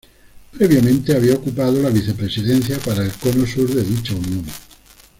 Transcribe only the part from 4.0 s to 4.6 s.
Unión.